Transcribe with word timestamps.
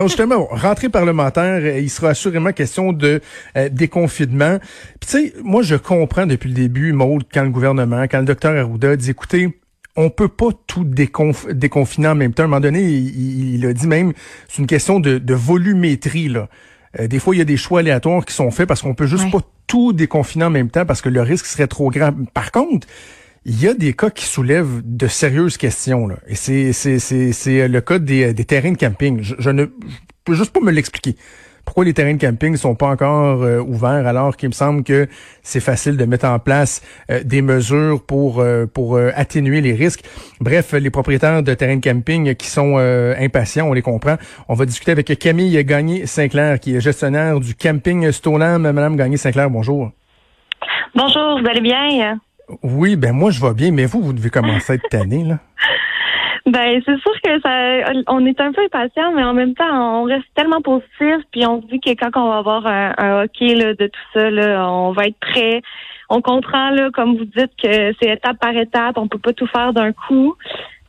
Justement, 0.00 0.46
rentrée 0.52 0.88
parlementaire, 0.88 1.60
euh, 1.60 1.80
il 1.80 1.90
sera 1.90 2.10
assurément 2.10 2.52
question 2.52 2.92
de 2.92 3.20
euh, 3.56 3.68
déconfinement. 3.68 4.60
Puis 5.00 5.10
tu 5.10 5.32
sais, 5.32 5.34
moi 5.42 5.62
je 5.62 5.74
comprends 5.74 6.24
depuis 6.24 6.48
le 6.48 6.54
début, 6.54 6.92
Maud, 6.92 7.24
quand 7.34 7.42
le 7.42 7.50
gouvernement, 7.50 8.04
quand 8.04 8.20
le 8.20 8.24
docteur 8.24 8.56
Arruda 8.56 8.94
dit, 8.94 9.10
écoutez, 9.10 9.58
on 9.96 10.08
peut 10.08 10.28
pas 10.28 10.50
tout 10.68 10.84
déconfiner 10.84 12.06
en 12.06 12.14
même 12.14 12.32
temps. 12.32 12.44
À 12.44 12.46
un 12.46 12.48
moment 12.48 12.60
donné, 12.60 12.80
il, 12.80 13.66
a 13.66 13.72
dit 13.72 13.88
même, 13.88 14.12
c'est 14.48 14.58
une 14.58 14.68
question 14.68 15.00
de, 15.00 15.34
volumétrie. 15.34 16.28
Là. 16.28 16.48
Euh, 17.00 17.08
des 17.08 17.18
fois, 17.18 17.34
il 17.34 17.38
y 17.38 17.42
a 17.42 17.44
des 17.44 17.56
choix 17.56 17.80
aléatoires 17.80 18.24
qui 18.24 18.34
sont 18.34 18.52
faits 18.52 18.68
parce 18.68 18.82
qu'on 18.82 18.94
peut 18.94 19.08
juste 19.08 19.28
pas 19.32 19.40
tout 19.66 19.92
déconfiner 19.92 20.44
en 20.44 20.50
même 20.50 20.70
temps 20.70 20.86
parce 20.86 21.02
que 21.02 21.08
le 21.08 21.22
risque 21.22 21.46
serait 21.46 21.66
trop 21.66 21.90
grand. 21.90 22.12
Par 22.34 22.52
contre, 22.52 22.86
il 23.48 23.62
y 23.62 23.66
a 23.66 23.72
des 23.72 23.94
cas 23.94 24.10
qui 24.10 24.26
soulèvent 24.26 24.82
de 24.84 25.06
sérieuses 25.06 25.56
questions. 25.56 26.06
Là. 26.06 26.16
Et 26.26 26.34
c'est, 26.34 26.74
c'est, 26.74 26.98
c'est, 26.98 27.32
c'est 27.32 27.66
le 27.66 27.80
cas 27.80 27.98
des, 27.98 28.34
des 28.34 28.44
terrains 28.44 28.72
de 28.72 28.76
camping. 28.76 29.20
Je, 29.22 29.50
ne 29.50 29.64
peux 30.24 30.34
juste 30.34 30.52
pas 30.52 30.60
me 30.60 30.70
l'expliquer. 30.70 31.16
Pourquoi 31.64 31.86
les 31.86 31.94
terrains 31.94 32.14
de 32.14 32.20
camping 32.20 32.56
sont 32.56 32.74
pas 32.74 32.88
encore 32.88 33.42
euh, 33.42 33.60
ouverts 33.60 34.06
alors 34.06 34.36
qu'il 34.36 34.50
me 34.50 34.54
semble 34.54 34.84
que 34.84 35.08
c'est 35.42 35.60
facile 35.60 35.96
de 35.96 36.04
mettre 36.04 36.26
en 36.26 36.38
place 36.38 36.82
euh, 37.10 37.22
des 37.24 37.40
mesures 37.40 38.02
pour 38.02 38.40
euh, 38.40 38.66
pour 38.66 38.98
atténuer 38.98 39.62
les 39.62 39.72
risques? 39.72 40.04
Bref, 40.40 40.74
les 40.74 40.90
propriétaires 40.90 41.42
de 41.42 41.54
terrains 41.54 41.76
de 41.76 41.80
camping 41.80 42.34
qui 42.34 42.48
sont 42.48 42.76
impatients, 42.76 43.68
on 43.68 43.72
les 43.72 43.82
comprend. 43.82 44.16
On 44.48 44.54
va 44.54 44.66
discuter 44.66 44.92
avec 44.92 45.06
Camille 45.18 45.64
Gagné-Sinclair, 45.64 46.60
qui 46.60 46.76
est 46.76 46.80
gestionnaire 46.80 47.40
du 47.40 47.54
camping 47.54 48.12
Stoneham. 48.12 48.62
Madame 48.62 48.96
Gagné-Sinclair, 48.96 49.48
bonjour. 49.48 49.90
Bonjour, 50.94 51.40
vous 51.40 51.46
allez 51.48 51.60
bien? 51.60 52.18
Oui, 52.62 52.96
ben 52.96 53.12
moi 53.12 53.30
je 53.30 53.40
vais 53.40 53.54
bien, 53.54 53.70
mais 53.72 53.86
vous, 53.86 54.02
vous 54.02 54.12
devez 54.12 54.30
commencer 54.30 54.72
à 54.72 54.76
être 54.76 54.88
tanné, 54.88 55.24
là. 55.24 55.38
Ben, 56.46 56.80
c'est 56.86 56.98
sûr 57.00 57.12
que 57.22 57.40
ça, 57.42 57.92
on 58.06 58.24
est 58.24 58.40
un 58.40 58.52
peu 58.52 58.62
impatient, 58.62 59.12
mais 59.12 59.22
en 59.22 59.34
même 59.34 59.54
temps, 59.54 60.00
on 60.00 60.04
reste 60.04 60.24
tellement 60.34 60.62
positif, 60.62 61.18
puis 61.30 61.46
on 61.46 61.60
se 61.60 61.66
dit 61.66 61.78
que 61.78 61.90
quand 61.90 62.10
on 62.14 62.30
va 62.30 62.38
avoir 62.38 62.66
un, 62.66 63.22
hockey 63.24 63.54
là, 63.54 63.74
de 63.74 63.86
tout 63.86 64.00
ça, 64.14 64.30
là, 64.30 64.66
on 64.66 64.92
va 64.92 65.08
être 65.08 65.18
prêt. 65.20 65.60
On 66.08 66.22
comprend, 66.22 66.70
là, 66.70 66.88
comme 66.90 67.18
vous 67.18 67.26
dites, 67.26 67.52
que 67.62 67.92
c'est 68.00 68.12
étape 68.14 68.38
par 68.40 68.56
étape, 68.56 68.96
on 68.96 69.08
peut 69.08 69.18
pas 69.18 69.34
tout 69.34 69.46
faire 69.46 69.74
d'un 69.74 69.92
coup. 69.92 70.36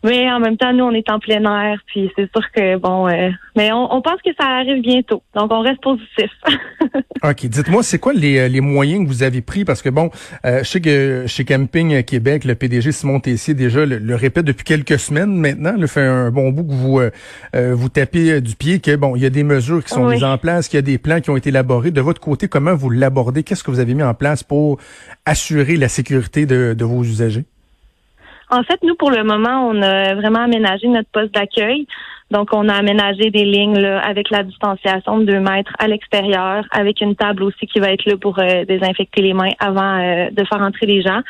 Mais 0.04 0.32
en 0.32 0.40
même 0.40 0.56
temps, 0.56 0.72
nous, 0.72 0.86
on 0.86 0.92
est 0.92 1.10
en 1.10 1.20
plein 1.20 1.44
air, 1.44 1.78
puis 1.86 2.10
c'est 2.16 2.30
sûr 2.32 2.52
que, 2.56 2.78
bon, 2.78 3.10
euh, 3.10 3.30
mais 3.58 3.70
on, 3.74 4.02
pense 4.02 4.22
que 4.24 4.30
ça 4.40 4.48
arrive 4.48 4.82
bientôt. 4.82 5.22
Donc, 5.36 5.52
on 5.52 5.60
reste 5.60 5.82
positif. 5.82 6.32
OK. 7.24 7.46
Dites-moi, 7.46 7.84
c'est 7.84 8.00
quoi 8.00 8.14
les, 8.14 8.40
euh, 8.40 8.48
les, 8.48 8.62
moyens 8.62 9.04
que 9.04 9.10
vous 9.10 9.24
avez 9.24 9.42
pris? 9.42 9.66
Parce 9.66 9.82
que, 9.82 9.90
bon, 9.90 10.10
euh, 10.46 10.60
je 10.60 10.70
sais 10.70 10.80
que 10.80 11.26
chez 11.28 11.44
Camping 11.44 12.02
Québec, 12.04 12.46
le 12.46 12.56
PDG 12.56 12.94
Simon 12.94 13.20
Tessier, 13.20 13.54
déjà, 13.54 13.86
le, 13.86 14.16
répète 14.16 14.46
depuis 14.46 14.64
quelques 14.64 15.00
semaines 15.00 15.36
maintenant, 15.36 15.76
le 15.78 15.88
fait 15.88 16.06
un 16.06 16.32
bon 16.32 16.52
bout 16.52 16.64
que 16.64 16.74
vous 16.74 17.02
vous 17.78 17.90
tapez 17.90 18.40
du 18.40 18.56
pied, 18.56 18.80
que, 18.80 18.96
bon, 18.96 19.18
il 19.18 19.22
y 19.22 19.26
a 19.26 19.30
des 19.30 19.44
mesures 19.44 19.84
qui 19.84 19.90
sont 19.90 20.08
mises 20.08 20.24
en 20.24 20.38
place, 20.38 20.70
qu'il 20.70 20.78
y 20.78 20.80
a 20.80 20.84
des 20.84 20.98
plans 20.98 21.20
qui 21.20 21.30
ont 21.30 21.38
été 21.38 21.50
élaborés. 21.50 21.92
De 21.92 22.02
votre 22.02 22.22
côté, 22.22 22.48
comment 22.48 22.74
vous 22.74 22.90
l'abordez? 22.90 23.44
Qu'est-ce 23.44 23.64
que 23.64 23.72
vous 23.72 23.80
avez 23.80 23.94
mis 23.94 24.04
en 24.04 24.14
place 24.14 24.44
pour 24.44 24.80
assurer 25.26 25.76
la 25.76 25.90
sécurité 25.90 26.46
de, 26.46 26.74
de 26.78 26.86
vos 26.86 27.04
usagers? 27.04 27.46
En 28.52 28.64
fait, 28.64 28.82
nous, 28.82 28.96
pour 28.96 29.12
le 29.12 29.24
moment, 29.24 29.68
on 29.68 29.82
a 29.82 30.16
vraiment 30.16 30.40
aménagé 30.40 30.88
notre 30.88 31.10
poste 31.10 31.34
d'accueil. 31.34 31.86
Donc, 32.32 32.50
on 32.52 32.68
a 32.70 32.74
aménagé 32.74 33.32
des 33.32 33.44
lignes 33.44 33.80
là, 33.80 34.00
avec 34.00 34.30
la 34.30 34.44
distanciation 34.44 35.20
de 35.20 35.26
deux 35.26 35.40
mètres 35.40 35.74
à 35.80 35.88
l'extérieur, 35.88 36.64
avec 36.72 37.02
une 37.02 37.16
table 37.16 37.44
aussi 37.44 37.66
qui 37.68 37.80
va 37.80 37.92
être 37.92 38.06
là 38.06 38.18
pour 38.18 38.38
euh, 38.40 38.66
désinfecter 38.66 39.22
les 39.22 39.34
mains 39.34 39.52
avant 39.60 40.00
euh, 40.00 40.30
de 40.32 40.44
faire 40.46 40.62
entrer 40.62 40.86
les 40.86 41.02
gens. 41.02 41.22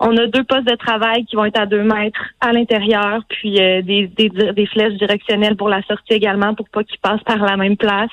On 0.00 0.16
a 0.16 0.26
deux 0.26 0.44
postes 0.44 0.68
de 0.68 0.74
travail 0.76 1.24
qui 1.24 1.36
vont 1.36 1.44
être 1.44 1.60
à 1.60 1.66
deux 1.66 1.82
mètres 1.82 2.20
à 2.40 2.52
l'intérieur, 2.52 3.22
puis 3.28 3.60
euh, 3.60 3.82
des, 3.82 4.08
des, 4.08 4.28
des, 4.28 4.66
flèches 4.66 4.94
directionnelles 4.94 5.56
pour 5.56 5.68
la 5.68 5.82
sortie 5.82 6.14
également, 6.14 6.54
pour 6.54 6.68
pas 6.68 6.82
qu'ils 6.82 7.00
passent 7.00 7.22
par 7.24 7.38
la 7.38 7.56
même 7.56 7.76
place. 7.76 8.10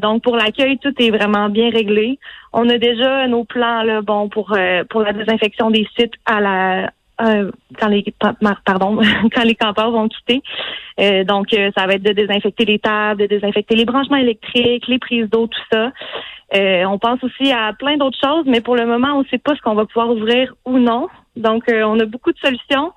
donc 0.00 0.22
pour 0.22 0.36
l'accueil, 0.36 0.78
tout 0.78 0.94
est 0.98 1.10
vraiment 1.10 1.48
bien 1.50 1.70
réglé. 1.70 2.18
On 2.52 2.68
a 2.68 2.78
déjà 2.78 3.28
nos 3.28 3.44
plans 3.44 3.82
là, 3.82 4.00
bon 4.00 4.28
pour 4.28 4.56
pour 4.88 5.02
la 5.02 5.12
désinfection 5.12 5.70
des 5.70 5.86
sites 5.96 6.14
à 6.24 6.40
la 6.40 6.90
euh, 7.20 7.50
quand 7.78 7.88
les 7.88 8.04
pardon 8.64 9.00
quand 9.34 9.44
les 9.44 9.54
campeurs 9.54 9.90
vont 9.90 10.08
quitter. 10.08 10.42
Euh, 11.00 11.24
donc 11.24 11.52
euh, 11.52 11.70
ça 11.76 11.86
va 11.86 11.94
être 11.94 12.02
de 12.02 12.12
désinfecter 12.12 12.64
les 12.64 12.78
tables, 12.78 13.22
de 13.22 13.26
désinfecter 13.26 13.74
les 13.74 13.84
branchements 13.84 14.16
électriques, 14.16 14.86
les 14.86 14.98
prises 14.98 15.28
d'eau, 15.28 15.46
tout 15.46 15.60
ça. 15.72 15.92
on 16.54 16.98
pense 16.98 17.22
aussi 17.24 17.52
à 17.52 17.72
plein 17.72 17.96
d'autres 17.96 18.18
choses, 18.22 18.44
mais 18.46 18.60
pour 18.60 18.76
le 18.76 18.86
moment, 18.86 19.14
on 19.14 19.22
ne 19.22 19.28
sait 19.28 19.38
pas 19.38 19.54
ce 19.56 19.60
qu'on 19.60 19.74
va 19.74 19.86
pouvoir 19.86 20.10
ouvrir 20.10 20.54
ou 20.64 20.78
non. 20.78 21.08
Donc 21.36 21.64
on 21.68 21.98
a 22.00 22.04
beaucoup 22.04 22.32
de 22.32 22.38
solutions 22.38 22.92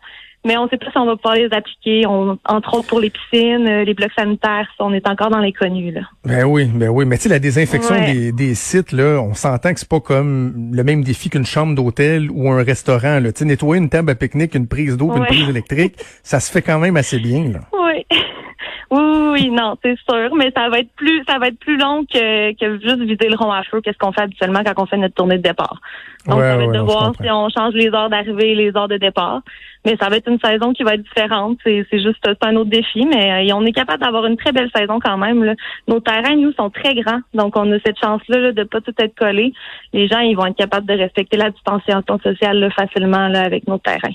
mais 0.45 0.57
on 0.57 0.65
ne 0.65 0.69
sait 0.69 0.77
pas 0.77 0.89
si 0.91 0.97
on 0.97 1.05
va 1.05 1.15
pouvoir 1.15 1.35
les 1.35 1.49
appliquer. 1.51 2.05
entre 2.05 2.73
autres 2.73 2.87
pour 2.87 2.99
les 2.99 3.09
piscines, 3.09 3.67
euh, 3.67 3.83
les 3.83 3.93
blocs 3.93 4.11
sanitaires, 4.15 4.67
on 4.79 4.93
est 4.93 5.07
encore 5.07 5.29
dans 5.29 5.39
les 5.39 5.53
connus. 5.53 5.91
Là. 5.91 6.01
Ben 6.25 6.45
oui, 6.45 6.65
ben 6.65 6.89
oui. 6.89 7.05
Mais 7.05 7.17
tu 7.17 7.23
sais, 7.23 7.29
la 7.29 7.39
désinfection 7.39 7.95
des, 8.33 8.55
sites, 8.55 8.91
là, 8.91 9.21
on 9.21 9.33
s'entend 9.33 9.73
que 9.73 9.79
c'est 9.79 9.89
pas 9.89 9.99
comme 9.99 10.71
le 10.73 10.83
même 10.83 11.03
défi 11.03 11.29
qu'une 11.29 11.45
chambre 11.45 11.75
d'hôtel 11.75 12.29
ou 12.31 12.49
un 12.49 12.63
restaurant. 12.63 13.19
Là. 13.19 13.31
Tu 13.31 13.39
sais, 13.39 13.45
nettoyer 13.45 13.81
une 13.81 13.89
table 13.89 14.11
à 14.11 14.15
pique-nique, 14.15 14.55
une 14.55 14.67
prise 14.67 14.97
d'eau, 14.97 15.13
une 15.15 15.25
prise 15.25 15.49
électrique, 15.49 15.95
ça 16.23 16.39
se 16.39 16.51
fait 16.51 16.61
quand 16.61 16.79
même 16.79 16.97
assez 16.97 17.19
bien. 17.19 17.51
Là. 17.51 17.59
Oui. 17.73 18.05
Oui, 18.91 18.99
oui, 19.31 19.49
non, 19.51 19.77
c'est 19.81 19.95
sûr, 20.09 20.35
mais 20.35 20.51
ça 20.53 20.67
va 20.67 20.79
être 20.79 20.91
plus, 20.97 21.23
ça 21.25 21.39
va 21.39 21.47
être 21.47 21.59
plus 21.59 21.77
long 21.77 22.03
que, 22.03 22.51
que 22.59 22.77
juste 22.81 22.99
viser 22.99 23.29
le 23.29 23.37
rond 23.37 23.49
à 23.49 23.63
feu. 23.63 23.79
Qu'est-ce 23.79 23.97
qu'on 23.97 24.11
fait 24.11 24.23
habituellement 24.23 24.63
quand 24.65 24.83
on 24.83 24.85
fait 24.85 24.97
notre 24.97 25.15
tournée 25.15 25.37
de 25.37 25.43
départ 25.43 25.79
Donc, 26.27 26.41
ça 26.41 26.57
va 26.57 26.63
être 26.65 26.73
de 26.73 26.79
voir 26.79 27.13
si 27.21 27.31
on 27.31 27.47
change 27.47 27.73
les 27.73 27.87
heures 27.87 28.09
d'arrivée 28.09 28.51
et 28.51 28.55
les 28.55 28.75
heures 28.75 28.89
de 28.89 28.97
départ. 28.97 29.43
Mais 29.85 29.95
ça 29.95 30.09
va 30.09 30.17
être 30.17 30.27
une 30.27 30.39
saison 30.39 30.73
qui 30.73 30.83
va 30.83 30.95
être 30.95 31.03
différente. 31.03 31.57
C'est, 31.63 31.87
c'est 31.89 32.01
juste 32.01 32.27
un 32.41 32.55
autre 32.57 32.69
défi, 32.69 33.05
mais 33.05 33.49
euh, 33.49 33.55
on 33.55 33.65
est 33.65 33.71
capable 33.71 34.03
d'avoir 34.03 34.25
une 34.25 34.35
très 34.35 34.51
belle 34.51 34.69
saison 34.75 34.99
quand 34.99 35.17
même. 35.17 35.41
Là. 35.41 35.55
Nos 35.87 36.01
terrains, 36.01 36.35
nous, 36.35 36.51
sont 36.51 36.69
très 36.69 36.93
grands, 36.93 37.21
donc 37.33 37.55
on 37.55 37.71
a 37.71 37.79
cette 37.85 37.97
chance-là 37.97 38.39
là, 38.39 38.51
de 38.51 38.63
pas 38.63 38.81
tout 38.81 38.93
être 38.99 39.15
collé. 39.15 39.53
Les 39.93 40.09
gens, 40.09 40.19
ils 40.19 40.35
vont 40.35 40.47
être 40.47 40.57
capables 40.57 40.85
de 40.85 40.95
respecter 40.95 41.37
la 41.37 41.49
distanciation 41.49 42.19
sociale 42.19 42.59
là, 42.59 42.69
facilement 42.71 43.29
là, 43.29 43.43
avec 43.43 43.67
nos 43.69 43.77
terrains. 43.77 44.13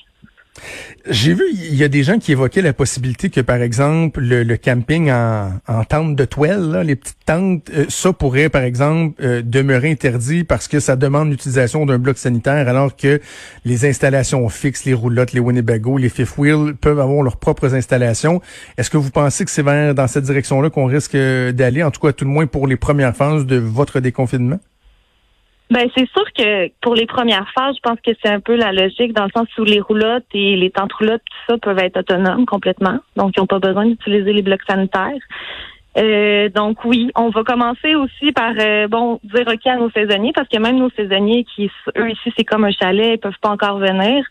J'ai 1.09 1.35
vu, 1.35 1.45
il 1.53 1.77
y 1.77 1.85
a 1.85 1.89
des 1.89 2.03
gens 2.03 2.19
qui 2.19 2.33
évoquaient 2.33 2.63
la 2.63 2.73
possibilité 2.73 3.31
que, 3.31 3.41
par 3.41 3.63
exemple, 3.63 4.21
le, 4.21 4.57
camping 4.57 5.11
en, 5.11 5.53
en, 5.69 5.85
tente 5.85 6.17
de 6.17 6.25
toile, 6.25 6.83
les 6.85 6.97
petites 6.97 7.25
tentes, 7.25 7.71
euh, 7.71 7.85
ça 7.89 8.13
pourrait, 8.13 8.49
par 8.49 8.63
exemple, 8.63 9.15
euh, 9.23 9.43
demeurer 9.45 9.91
interdit 9.91 10.43
parce 10.43 10.67
que 10.67 10.81
ça 10.81 10.97
demande 10.97 11.31
l'utilisation 11.31 11.87
d'un 11.87 11.99
bloc 11.99 12.19
sanitaire, 12.19 12.69
alors 12.69 12.97
que 12.97 13.21
les 13.65 13.87
installations 13.87 14.49
fixes, 14.49 14.85
les 14.85 14.95
roulottes, 14.95 15.33
les 15.33 15.41
Winnebago, 15.41 15.97
les 15.97 16.09
fifth 16.09 16.39
wheel 16.39 16.75
peuvent 16.75 17.01
avoir 17.01 17.23
leurs 17.23 17.37
propres 17.37 17.75
installations. 17.75 18.41
Est-ce 18.77 18.91
que 18.91 18.97
vous 18.97 19.11
pensez 19.11 19.45
que 19.45 19.51
c'est 19.51 19.63
vers 19.63 19.95
dans 19.95 20.09
cette 20.09 20.25
direction-là 20.25 20.71
qu'on 20.71 20.87
risque 20.87 21.17
d'aller, 21.17 21.83
en 21.83 21.91
tout 21.93 22.01
cas, 22.01 22.13
tout 22.13 22.25
le 22.25 22.31
moins 22.31 22.47
pour 22.47 22.67
les 22.67 22.77
premières 22.77 23.15
phases 23.15 23.47
de 23.47 23.57
votre 23.57 24.01
déconfinement? 24.01 24.59
Ben 25.71 25.89
c'est 25.97 26.09
sûr 26.11 26.25
que 26.33 26.69
pour 26.81 26.95
les 26.95 27.07
premières 27.07 27.51
phases, 27.53 27.75
je 27.77 27.81
pense 27.81 27.99
que 28.01 28.13
c'est 28.23 28.31
un 28.31 28.41
peu 28.41 28.55
la 28.55 28.73
logique 28.73 29.13
dans 29.13 29.25
le 29.25 29.31
sens 29.37 29.49
où 29.59 29.65
les 29.65 29.81
roulottes 29.81 30.27
et 30.33 30.57
les 30.57 30.71
tentes 30.71 30.93
roulottes, 30.93 31.23
tout 31.25 31.53
ça 31.53 31.59
peuvent 31.59 31.79
être 31.81 31.99
autonomes 31.99 32.47
complètement. 32.47 32.99
Donc, 33.17 33.33
ils 33.37 33.41
n'ont 33.41 33.47
pas 33.47 33.59
besoin 33.59 33.85
d'utiliser 33.87 34.33
les 34.33 34.43
blocs 34.43 34.63
sanitaires. 34.69 35.21
Euh, 35.99 36.51
donc 36.51 36.85
oui, 36.85 37.11
on 37.15 37.31
va 37.31 37.43
commencer 37.43 37.95
aussi 37.95 38.31
par 38.33 38.53
euh, 38.61 38.87
bon 38.87 39.19
dire 39.25 39.47
ok 39.47 39.67
à 39.67 39.77
nos 39.77 39.91
saisonniers 39.91 40.33
parce 40.35 40.49
que 40.49 40.59
même 40.59 40.77
nos 40.77 40.91
saisonniers 40.91 41.45
qui 41.45 41.71
eux 41.97 42.11
ici 42.11 42.33
c'est 42.37 42.45
comme 42.45 42.65
un 42.65 42.71
chalet, 42.71 43.15
ils 43.15 43.19
peuvent 43.19 43.39
pas 43.41 43.49
encore 43.49 43.79
venir. 43.79 44.23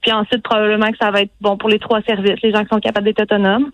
Puis 0.00 0.12
ensuite 0.12 0.42
probablement 0.42 0.90
que 0.90 0.98
ça 1.00 1.12
va 1.12 1.20
être 1.20 1.30
bon 1.40 1.56
pour 1.56 1.68
les 1.68 1.78
trois 1.78 2.02
services, 2.02 2.42
les 2.42 2.50
gens 2.50 2.62
qui 2.62 2.68
sont 2.68 2.80
capables 2.80 3.06
d'être 3.06 3.22
autonomes. 3.22 3.70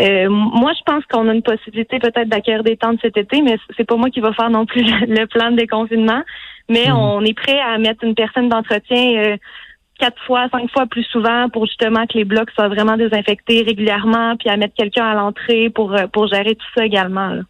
Euh, 0.00 0.28
moi, 0.28 0.72
je 0.78 0.82
pense 0.84 1.04
qu'on 1.06 1.28
a 1.28 1.34
une 1.34 1.42
possibilité 1.42 1.98
peut-être 1.98 2.28
d'acquérir 2.28 2.62
des 2.62 2.76
tentes 2.76 2.98
cet 3.00 3.16
été, 3.16 3.40
mais 3.42 3.56
c'est 3.76 3.84
pas 3.84 3.96
moi 3.96 4.10
qui 4.10 4.20
va 4.20 4.32
faire 4.32 4.50
non 4.50 4.66
plus 4.66 4.82
le 4.82 5.24
plan 5.26 5.50
de 5.50 5.56
déconfinement. 5.56 6.22
Mais 6.68 6.88
mhm. 6.88 6.96
on 6.96 7.24
est 7.24 7.34
prêt 7.34 7.58
à 7.58 7.78
mettre 7.78 8.04
une 8.04 8.14
personne 8.14 8.48
d'entretien 8.48 9.16
euh, 9.16 9.36
quatre 9.98 10.22
fois, 10.24 10.48
cinq 10.50 10.70
fois 10.70 10.86
plus 10.86 11.04
souvent 11.04 11.48
pour 11.48 11.66
justement 11.66 12.06
que 12.06 12.18
les 12.18 12.24
blocs 12.24 12.50
soient 12.50 12.68
vraiment 12.68 12.96
désinfectés 12.96 13.62
régulièrement, 13.62 14.36
puis 14.36 14.48
à 14.48 14.56
mettre 14.56 14.74
quelqu'un 14.74 15.06
à 15.06 15.14
l'entrée 15.14 15.70
pour 15.70 15.94
euh, 15.94 16.06
pour 16.12 16.26
gérer 16.26 16.54
tout 16.54 16.66
ça 16.76 16.84
également. 16.84 17.28
Là. 17.28 17.42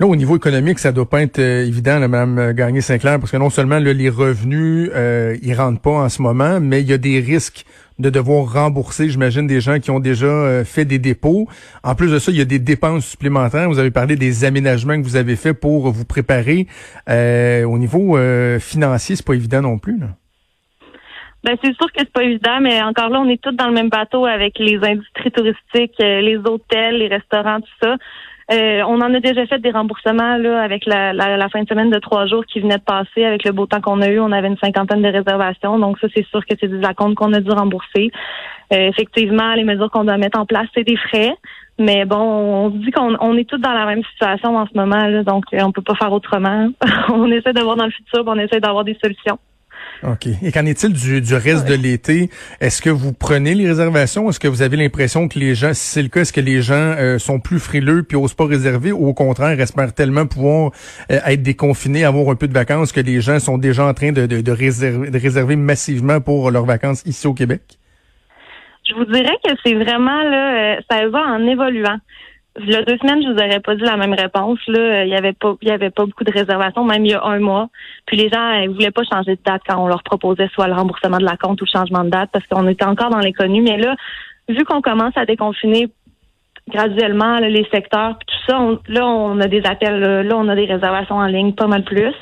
Là, 0.00 0.06
au 0.06 0.16
niveau 0.16 0.36
économique, 0.36 0.78
ça 0.78 0.92
doit 0.92 1.08
pas 1.08 1.22
être 1.22 1.38
évident, 1.38 1.98
là, 1.98 2.08
Mme 2.08 2.52
Gagné-Sinclair, 2.52 3.20
parce 3.20 3.30
que 3.30 3.36
non 3.36 3.50
seulement 3.50 3.78
les 3.78 4.08
revenus, 4.08 4.90
euh, 4.94 5.36
ils 5.42 5.54
rentrent 5.54 5.80
pas 5.80 5.90
en 5.90 6.08
ce 6.08 6.20
moment, 6.20 6.60
mais 6.60 6.80
il 6.80 6.88
y 6.88 6.92
a 6.92 6.98
des 6.98 7.20
risques 7.20 7.64
de 7.98 8.10
devoir 8.10 8.52
rembourser, 8.52 9.08
j'imagine, 9.08 9.46
des 9.46 9.60
gens 9.60 9.78
qui 9.78 9.90
ont 9.90 10.00
déjà 10.00 10.26
euh, 10.26 10.64
fait 10.64 10.84
des 10.84 10.98
dépôts. 10.98 11.46
En 11.82 11.94
plus 11.94 12.10
de 12.10 12.18
ça, 12.18 12.32
il 12.32 12.38
y 12.38 12.40
a 12.40 12.44
des 12.44 12.58
dépenses 12.58 13.06
supplémentaires. 13.06 13.68
Vous 13.68 13.78
avez 13.78 13.90
parlé 13.90 14.16
des 14.16 14.44
aménagements 14.44 14.96
que 14.96 15.04
vous 15.04 15.16
avez 15.16 15.36
faits 15.36 15.58
pour 15.58 15.90
vous 15.90 16.04
préparer. 16.04 16.66
Euh, 17.08 17.64
au 17.64 17.78
niveau 17.78 18.16
euh, 18.16 18.58
financier, 18.58 19.16
c'est 19.16 19.26
pas 19.26 19.34
évident 19.34 19.62
non 19.62 19.78
plus. 19.78 19.98
Là. 19.98 20.08
Ben, 21.44 21.56
c'est 21.62 21.74
sûr 21.74 21.86
que 21.92 21.98
c'est 21.98 22.12
pas 22.12 22.24
évident, 22.24 22.58
mais 22.60 22.82
encore 22.82 23.10
là, 23.10 23.20
on 23.20 23.28
est 23.28 23.40
tous 23.40 23.52
dans 23.52 23.68
le 23.68 23.74
même 23.74 23.90
bateau 23.90 24.24
avec 24.24 24.58
les 24.58 24.76
industries 24.76 25.30
touristiques, 25.30 25.94
les 25.98 26.38
hôtels, 26.38 26.96
les 26.96 27.08
restaurants, 27.08 27.60
tout 27.60 27.68
ça. 27.82 27.96
Euh, 28.52 28.82
on 28.86 29.00
en 29.00 29.14
a 29.14 29.20
déjà 29.20 29.46
fait 29.46 29.58
des 29.58 29.70
remboursements 29.70 30.36
là 30.36 30.62
avec 30.62 30.84
la, 30.84 31.14
la, 31.14 31.48
fin 31.48 31.62
de 31.62 31.68
semaine 31.68 31.90
de 31.90 31.98
trois 31.98 32.26
jours 32.26 32.44
qui 32.44 32.60
venait 32.60 32.76
de 32.76 32.82
passer. 32.82 33.24
Avec 33.24 33.44
le 33.44 33.52
beau 33.52 33.66
temps 33.66 33.80
qu'on 33.80 34.02
a 34.02 34.08
eu, 34.08 34.20
on 34.20 34.32
avait 34.32 34.48
une 34.48 34.58
cinquantaine 34.58 35.02
de 35.02 35.08
réservations. 35.08 35.78
Donc 35.78 35.98
ça, 35.98 36.08
c'est 36.14 36.26
sûr 36.26 36.44
que 36.44 36.54
c'est 36.60 36.68
des 36.68 36.84
acomptes 36.84 37.14
qu'on 37.14 37.32
a 37.32 37.40
dû 37.40 37.50
rembourser. 37.50 38.10
Euh, 38.72 38.88
effectivement, 38.88 39.54
les 39.54 39.64
mesures 39.64 39.90
qu'on 39.90 40.04
doit 40.04 40.18
mettre 40.18 40.38
en 40.38 40.46
place, 40.46 40.66
c'est 40.74 40.84
des 40.84 40.96
frais. 40.96 41.34
Mais 41.78 42.04
bon, 42.04 42.16
on 42.16 42.70
se 42.70 42.76
dit 42.76 42.90
qu'on 42.90 43.16
on 43.20 43.36
est 43.36 43.48
tous 43.48 43.58
dans 43.58 43.72
la 43.72 43.86
même 43.86 44.04
situation 44.12 44.56
en 44.56 44.66
ce 44.66 44.76
moment, 44.76 45.08
là, 45.08 45.24
donc 45.24 45.44
on 45.52 45.72
peut 45.72 45.82
pas 45.82 45.96
faire 45.96 46.12
autrement. 46.12 46.68
on 47.08 47.30
essaie 47.32 47.52
de 47.52 47.60
voir 47.60 47.76
dans 47.76 47.86
le 47.86 47.90
futur, 47.90 48.22
on 48.26 48.38
essaie 48.38 48.60
d'avoir 48.60 48.84
des 48.84 48.96
solutions. 49.02 49.38
OK. 50.06 50.28
Et 50.42 50.52
qu'en 50.52 50.66
est-il 50.66 50.92
du, 50.92 51.20
du 51.22 51.34
reste 51.34 51.66
de 51.66 51.74
l'été? 51.74 52.28
Est-ce 52.60 52.82
que 52.82 52.90
vous 52.90 53.12
prenez 53.12 53.54
les 53.54 53.68
réservations? 53.68 54.28
Est-ce 54.28 54.38
que 54.38 54.48
vous 54.48 54.60
avez 54.60 54.76
l'impression 54.76 55.28
que 55.28 55.38
les 55.38 55.54
gens, 55.54 55.72
si 55.72 55.86
c'est 55.86 56.02
le 56.02 56.08
cas, 56.08 56.20
est-ce 56.20 56.32
que 56.32 56.42
les 56.42 56.60
gens 56.60 56.74
euh, 56.74 57.18
sont 57.18 57.40
plus 57.40 57.58
frileux 57.58 58.02
puis 58.02 58.16
osent 58.16 58.34
pas 58.34 58.46
réserver 58.46 58.92
ou 58.92 59.06
au 59.08 59.14
contraire 59.14 59.58
espèrent 59.58 59.94
tellement 59.94 60.26
pouvoir 60.26 60.72
euh, 61.10 61.18
être 61.24 61.42
déconfinés, 61.42 62.04
avoir 62.04 62.28
un 62.28 62.34
peu 62.34 62.48
de 62.48 62.52
vacances 62.52 62.92
que 62.92 63.00
les 63.00 63.20
gens 63.22 63.38
sont 63.38 63.56
déjà 63.56 63.86
en 63.86 63.94
train 63.94 64.12
de, 64.12 64.26
de, 64.26 64.42
de, 64.42 64.52
réserver, 64.52 65.10
de 65.10 65.18
réserver 65.18 65.56
massivement 65.56 66.20
pour 66.20 66.50
leurs 66.50 66.66
vacances 66.66 67.02
ici 67.06 67.26
au 67.26 67.34
Québec? 67.34 67.62
Je 68.86 68.94
vous 68.94 69.06
dirais 69.06 69.36
que 69.42 69.52
c'est 69.64 69.74
vraiment 69.74 70.22
là, 70.22 70.76
euh, 70.76 70.80
ça 70.90 71.08
va 71.08 71.20
en 71.20 71.46
évoluant. 71.46 71.98
Il 72.60 72.70
y 72.70 72.76
a 72.76 72.82
deux 72.82 72.96
semaines, 72.98 73.20
je 73.22 73.28
vous 73.28 73.38
aurais 73.38 73.60
pas 73.60 73.74
dit 73.74 73.82
la 73.82 73.96
même 73.96 74.14
réponse. 74.14 74.60
Là, 74.68 75.04
il 75.04 75.10
y 75.10 75.16
avait 75.16 75.32
pas, 75.32 75.56
il 75.60 75.68
y 75.68 75.72
avait 75.72 75.90
pas 75.90 76.06
beaucoup 76.06 76.22
de 76.22 76.32
réservations, 76.32 76.84
même 76.84 77.04
il 77.04 77.10
y 77.10 77.14
a 77.14 77.24
un 77.24 77.40
mois. 77.40 77.68
Puis 78.06 78.16
les 78.16 78.28
gens, 78.28 78.52
ils 78.52 78.70
voulaient 78.70 78.92
pas 78.92 79.02
changer 79.02 79.32
de 79.32 79.40
date 79.44 79.62
quand 79.66 79.82
on 79.82 79.88
leur 79.88 80.04
proposait 80.04 80.48
soit 80.54 80.68
le 80.68 80.74
remboursement 80.74 81.18
de 81.18 81.24
la 81.24 81.36
compte 81.36 81.60
ou 81.60 81.64
le 81.64 81.70
changement 81.78 82.04
de 82.04 82.10
date 82.10 82.30
parce 82.32 82.46
qu'on 82.46 82.68
était 82.68 82.84
encore 82.84 83.10
dans 83.10 83.18
l'inconnu. 83.18 83.60
Mais 83.60 83.76
là, 83.76 83.96
vu 84.48 84.64
qu'on 84.64 84.82
commence 84.82 85.16
à 85.16 85.26
déconfiner 85.26 85.88
graduellement 86.68 87.40
les 87.40 87.66
secteurs, 87.72 88.16
puis 88.18 88.26
tout 88.26 88.52
ça, 88.52 88.58
là 88.88 89.06
on 89.06 89.38
a 89.40 89.48
des 89.48 89.62
appels, 89.64 90.00
là 90.00 90.36
on 90.36 90.48
a 90.48 90.54
des 90.54 90.64
réservations 90.64 91.16
en 91.16 91.26
ligne, 91.26 91.52
pas 91.52 91.66
mal 91.66 91.84
plus. 91.84 92.14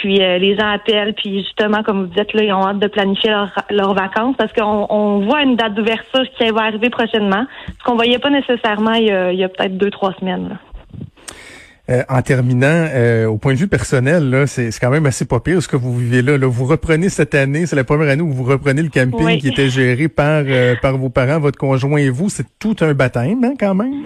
Puis 0.00 0.22
euh, 0.22 0.38
les 0.38 0.56
gens 0.56 0.68
appellent, 0.68 1.14
puis 1.14 1.40
justement, 1.40 1.82
comme 1.82 2.06
vous 2.06 2.14
dites, 2.14 2.32
là, 2.32 2.42
ils 2.42 2.52
ont 2.52 2.66
hâte 2.66 2.78
de 2.78 2.86
planifier 2.86 3.30
leurs 3.70 3.94
vacances 3.94 4.36
parce 4.36 4.52
qu'on 4.52 4.86
on 4.88 5.20
voit 5.20 5.42
une 5.42 5.56
date 5.56 5.74
d'ouverture 5.74 6.24
qui 6.36 6.48
va 6.50 6.62
arriver 6.62 6.90
prochainement, 6.90 7.44
ce 7.78 7.84
qu'on 7.84 7.94
voyait 7.94 8.18
pas 8.18 8.30
nécessairement 8.30 8.94
il 8.94 9.06
y 9.06 9.10
a, 9.12 9.28
a 9.28 9.48
peut-être 9.48 9.76
deux, 9.76 9.90
trois 9.90 10.12
semaines. 10.14 10.58
Euh, 11.90 12.02
en 12.08 12.22
terminant, 12.22 12.86
euh, 12.94 13.26
au 13.26 13.38
point 13.38 13.54
de 13.54 13.58
vue 13.58 13.68
personnel, 13.68 14.30
là, 14.30 14.46
c'est, 14.46 14.70
quand 14.80 14.90
même 14.90 15.04
assez 15.04 15.24
pas 15.24 15.40
pire 15.40 15.60
ce 15.60 15.68
que 15.68 15.76
vous 15.76 15.96
vivez 15.98 16.22
là. 16.22 16.38
là. 16.38 16.46
Vous 16.46 16.64
reprenez 16.64 17.08
cette 17.08 17.34
année, 17.34 17.66
c'est 17.66 17.76
la 17.76 17.84
première 17.84 18.08
année 18.08 18.22
où 18.22 18.32
vous 18.32 18.44
reprenez 18.44 18.82
le 18.82 18.88
camping 18.88 19.38
qui 19.38 19.48
était 19.48 19.68
géré 19.68 20.08
par 20.08 20.44
par 20.80 20.96
vos 20.96 21.10
parents, 21.10 21.40
votre 21.40 21.58
conjoint 21.58 21.98
et 21.98 22.08
vous. 22.08 22.28
C'est 22.28 22.46
tout 22.60 22.76
un 22.80 22.94
baptême, 22.94 23.42
hein, 23.44 23.54
quand 23.58 23.74
même? 23.74 24.04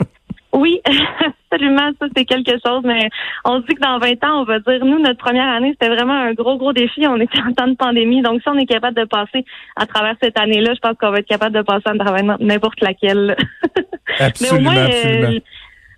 Oui, 0.54 0.80
absolument, 1.50 1.90
ça 2.00 2.06
c'est 2.16 2.24
quelque 2.24 2.52
chose, 2.64 2.82
mais 2.84 3.08
on 3.44 3.60
se 3.60 3.66
dit 3.66 3.74
que 3.74 3.80
dans 3.80 3.98
20 3.98 4.24
ans, 4.24 4.40
on 4.40 4.44
va 4.44 4.58
dire, 4.60 4.84
nous, 4.84 4.98
notre 4.98 5.18
première 5.18 5.48
année, 5.48 5.72
c'était 5.72 5.94
vraiment 5.94 6.14
un 6.14 6.32
gros, 6.32 6.56
gros 6.56 6.72
défi. 6.72 7.06
On 7.06 7.20
était 7.20 7.40
en 7.40 7.52
temps 7.52 7.68
de 7.68 7.76
pandémie. 7.76 8.22
Donc, 8.22 8.42
si 8.42 8.48
on 8.48 8.58
est 8.58 8.66
capable 8.66 8.96
de 8.96 9.04
passer 9.04 9.44
à 9.76 9.86
travers 9.86 10.14
cette 10.22 10.38
année-là, 10.38 10.74
je 10.74 10.80
pense 10.80 10.96
qu'on 10.98 11.10
va 11.10 11.18
être 11.18 11.28
capable 11.28 11.54
de 11.54 11.62
passer 11.62 11.86
à 11.86 11.96
travers 11.96 12.38
n'importe 12.40 12.80
laquelle. 12.80 13.36
absolument, 14.18 14.30
mais 14.40 14.58
au 14.58 14.60
moins, 14.62 14.84
absolument. 14.86 15.28
Euh, 15.28 15.40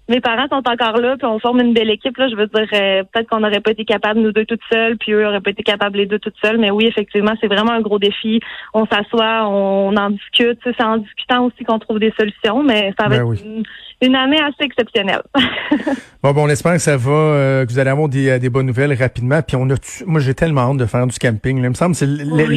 mes 0.09 0.21
parents 0.21 0.49
sont 0.49 0.67
encore 0.67 0.97
là, 0.99 1.17
puis 1.19 1.27
on 1.27 1.39
forme 1.39 1.61
une 1.61 1.75
belle 1.75 1.91
équipe. 1.91 2.17
Là, 2.17 2.29
je 2.29 2.35
veux 2.35 2.47
dire, 2.47 2.67
euh, 2.73 3.03
peut-être 3.13 3.29
qu'on 3.29 3.41
n'aurait 3.41 3.61
pas 3.61 3.73
été 3.73 3.85
capable 3.85 4.21
nous 4.21 4.33
deux 4.33 4.47
toutes 4.47 4.63
seules, 4.73 4.97
puis 4.97 5.13
eux 5.13 5.23
n'auraient 5.23 5.43
pas 5.43 5.51
été 5.51 5.63
capables 5.63 5.99
les 5.99 6.07
deux 6.07 6.19
toutes 6.19 6.37
seules. 6.43 6.57
Mais 6.57 6.71
oui, 6.71 6.87
effectivement, 6.87 7.35
c'est 7.41 7.47
vraiment 7.47 7.73
un 7.73 7.83
gros 7.83 7.99
défi. 7.99 8.41
On 8.73 8.87
s'assoit, 8.87 9.47
on, 9.47 9.95
en 9.95 10.11
discute. 10.11 10.61
C'est 10.65 10.83
en 10.83 10.97
discutant 10.97 11.45
aussi 11.45 11.63
qu'on 11.65 11.79
trouve 11.79 11.99
des 11.99 12.13
solutions, 12.19 12.63
mais 12.63 12.95
ça 12.99 13.09
va 13.09 13.19
ben 13.19 13.33
être 13.33 13.45
une, 13.45 13.65
année 14.03 14.41
assez 14.41 14.65
exceptionnelle. 14.65 15.23
bon, 16.23 16.33
bon, 16.33 16.45
on 16.45 16.49
espère 16.49 16.75
que 16.75 16.79
ça 16.79 16.97
va, 16.97 17.11
euh, 17.11 17.67
que 17.67 17.73
vous 17.73 17.79
allez 17.79 17.91
avoir 17.91 18.09
des, 18.09 18.39
des 18.39 18.49
bonnes 18.49 18.67
nouvelles 18.67 18.93
rapidement. 18.95 19.43
Puis 19.43 19.57
on 19.57 19.69
a, 19.71 19.75
moi, 20.07 20.21
j'ai 20.21 20.35
tellement 20.35 20.71
hâte 20.71 20.77
de 20.77 20.87
faire 20.87 21.07
du 21.07 21.19
camping. 21.19 21.59
Là. 21.59 21.65
Il 21.67 21.71
me 21.71 21.75
semble 21.75 21.93
que 21.93 21.99
c'est 21.99 22.07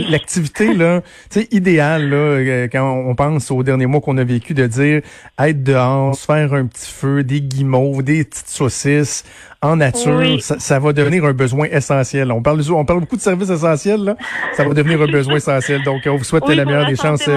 l'activité 0.10 0.74
là, 0.74 1.02
tu 1.30 1.42
sais, 1.42 1.48
idéale 1.52 2.10
là, 2.10 2.16
euh, 2.16 2.68
quand 2.72 2.92
on 2.92 3.16
pense 3.16 3.52
aux 3.52 3.64
derniers 3.64 3.88
mois 3.88 4.02
qu'on 4.02 4.18
a 4.18 4.24
vécu, 4.24 4.54
de 4.54 4.68
dire 4.68 5.02
être 5.40 5.64
dehors, 5.64 6.16
se 6.16 6.26
faire 6.26 6.54
un 6.54 6.66
petit 6.66 6.92
feu, 6.92 7.24
des 7.24 7.42
guimauves, 7.42 8.04
des 8.04 8.24
petites 8.24 8.48
saucisses 8.48 9.24
en 9.64 9.76
nature, 9.76 10.24
ça, 10.40 10.80
va 10.80 10.92
devenir 10.92 11.24
un 11.24 11.34
besoin 11.34 11.68
essentiel. 11.68 12.32
On 12.32 12.42
parle, 12.42 12.62
on 12.72 12.84
parle 12.84 13.02
beaucoup 13.02 13.16
de 13.16 13.22
services 13.22 13.52
essentiels, 13.52 14.04
là. 14.04 14.16
Ça 14.54 14.64
va 14.64 14.74
devenir 14.74 15.00
un 15.00 15.06
besoin 15.06 15.36
essentiel. 15.36 15.84
Donc, 15.84 16.02
on 16.08 16.16
vous 16.16 16.24
souhaite 16.24 16.48
la 16.50 16.66
meilleure 16.66 16.88
des 16.88 16.96
chances. 16.96 17.28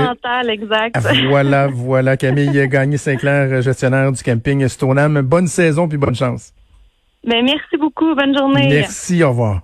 exact. 0.48 0.96
Voilà, 1.28 1.66
voilà. 1.66 2.16
Camille 2.16 2.66
Gagné 2.68 2.96
Sinclair, 2.96 3.60
gestionnaire 3.94 4.12
du 4.12 4.22
camping 4.22 4.68
Stoneham. 4.68 5.20
Bonne 5.22 5.46
saison 5.46 5.88
puis 5.88 5.98
bonne 5.98 6.14
chance. 6.14 6.52
Ben, 7.26 7.44
merci 7.44 7.76
beaucoup. 7.78 8.14
Bonne 8.14 8.36
journée. 8.36 8.68
Merci. 8.68 9.22
Au 9.22 9.30
revoir. 9.30 9.62